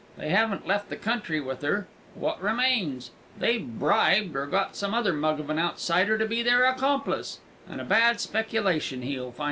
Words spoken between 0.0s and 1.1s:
They haven't left the